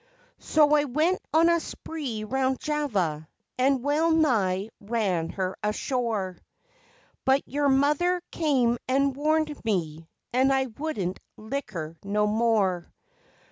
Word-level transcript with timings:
So 0.39 0.73
I 0.75 0.85
went 0.85 1.19
on 1.31 1.47
a 1.47 1.59
spree 1.59 2.23
round 2.23 2.59
Java 2.59 3.29
and 3.59 3.83
well 3.83 4.09
nigh 4.09 4.71
ran 4.79 5.29
her 5.29 5.55
ashore, 5.61 6.39
But 7.23 7.47
your 7.47 7.69
mother 7.69 8.19
came 8.31 8.79
and 8.87 9.15
warned 9.15 9.63
me 9.63 10.09
and 10.33 10.51
I 10.51 10.65
wouldn't 10.79 11.19
liquor 11.37 11.97
no 12.03 12.25
more. 12.25 12.91